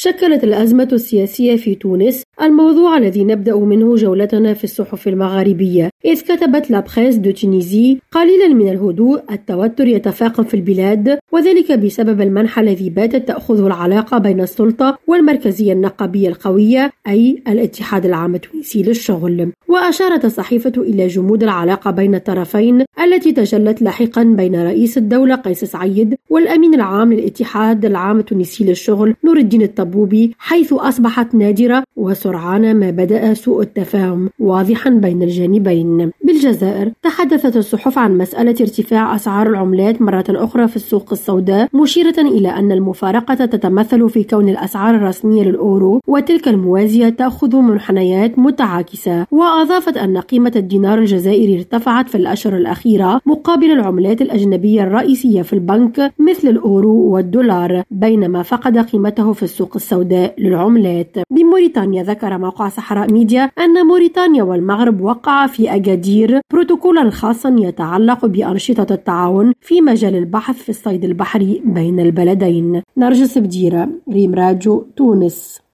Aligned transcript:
شكلت 0.00 0.44
الأزمة 0.44 0.88
السياسية 0.92 1.56
في 1.56 1.74
تونس 1.74 2.22
الموضوع 2.42 2.96
الذي 2.96 3.24
نبدأ 3.24 3.56
منه 3.56 3.96
جولتنا 3.96 4.54
في 4.54 4.64
الصحف 4.64 5.08
المغاربية. 5.08 5.90
إذ 6.04 6.20
كتبت 6.20 6.70
La 6.70 6.82
Presse 6.82 7.16
de 7.16 7.30
Tunisie 7.30 7.98
قليلا 8.12 8.48
من 8.48 8.68
الهدوء 8.68 9.20
التوتر 9.30 9.86
يتفاقم 9.86 10.42
في 10.42 10.54
البلاد 10.54 11.18
وذلك 11.32 11.72
بسبب 11.72 12.20
المنح 12.20 12.58
الذي 12.58 12.90
باتت 12.90 13.28
تأخذه 13.28 13.66
العلاقة 13.66 14.18
بين 14.18 14.40
السلطة 14.40 14.98
والمركزية 15.06 15.72
النقابية 15.72 16.28
القوية 16.28 16.92
أي 17.08 17.42
الاتحاد 17.48 18.06
العام 18.06 18.34
التونسي 18.34 18.82
للشغل. 18.82 19.52
وأشارت 19.68 20.24
الصحيفة 20.24 20.72
إلى 20.76 21.06
جمود 21.06 21.42
العلاقة 21.42 21.90
بين 21.90 22.14
الطرفين 22.14 22.84
التي 23.04 23.32
تجلت 23.32 23.82
لاحقا 23.82 24.22
بين 24.22 24.62
رئيس 24.62 24.98
الدولة 24.98 25.34
قيس 25.34 25.64
سعيد 25.64 26.14
والأمين 26.30 26.74
العام 26.74 27.12
للاتحاد 27.12 27.84
العام 27.84 28.18
التونسي 28.18 28.64
للشغل 28.64 29.14
نور 29.24 29.36
الدين 29.36 29.62
الطبوبي 29.62 30.34
حيث 30.38 30.72
أصبحت 30.72 31.34
نادرة 31.34 31.84
وسرعان 32.28 32.74
ما 32.80 32.90
بدأ 32.90 33.34
سوء 33.34 33.62
التفاهم 33.62 34.30
واضحا 34.38 34.90
بين 34.90 35.22
الجانبين. 35.22 36.10
بالجزائر 36.24 36.92
تحدثت 37.02 37.56
الصحف 37.56 37.98
عن 37.98 38.18
مسألة 38.18 38.54
ارتفاع 38.60 39.14
أسعار 39.14 39.46
العملات 39.46 40.02
مرة 40.02 40.24
أخرى 40.28 40.68
في 40.68 40.76
السوق 40.76 41.12
السوداء 41.12 41.68
مشيرة 41.74 42.20
إلى 42.20 42.48
أن 42.48 42.72
المفارقة 42.72 43.34
تتمثل 43.34 44.08
في 44.08 44.24
كون 44.24 44.48
الأسعار 44.48 44.94
الرسمية 44.94 45.42
للأورو 45.42 46.00
وتلك 46.06 46.48
الموازية 46.48 47.08
تأخذ 47.08 47.56
منحنيات 47.56 48.38
متعاكسة. 48.38 49.26
وأضافت 49.30 49.96
أن 49.96 50.18
قيمة 50.18 50.52
الدينار 50.56 50.98
الجزائري 50.98 51.56
ارتفعت 51.56 52.08
في 52.08 52.14
الأشهر 52.14 52.56
الأخيرة 52.56 53.20
مقابل 53.26 53.70
العملات 53.70 54.22
الأجنبية 54.22 54.82
الرئيسية 54.82 55.42
في 55.42 55.52
البنك 55.52 56.12
مثل 56.18 56.48
الأورو 56.48 56.96
والدولار 56.96 57.82
بينما 57.90 58.42
فقد 58.42 58.78
قيمته 58.78 59.32
في 59.32 59.42
السوق 59.42 59.72
السوداء 59.76 60.34
للعملات. 60.38 61.16
بموريتانيا 61.30 62.02
ذكر 62.18 62.38
موقع 62.38 62.68
صحراء 62.68 63.12
ميديا 63.12 63.50
أن 63.58 63.86
موريتانيا 63.86 64.42
والمغرب 64.42 65.00
وقع 65.00 65.46
في 65.46 65.74
أجادير 65.74 66.40
بروتوكولا 66.52 67.10
خاصا 67.10 67.56
يتعلق 67.58 68.26
بأنشطة 68.26 68.94
التعاون 68.94 69.52
في 69.60 69.80
مجال 69.80 70.14
البحث 70.16 70.62
في 70.62 70.68
الصيد 70.68 71.04
البحري 71.04 71.62
بين 71.64 72.00
البلدين. 72.00 72.82
نرجس 72.96 73.38
بديرة 73.38 73.88
ريم 74.12 74.34
راجو 74.34 74.84
تونس. 74.96 75.60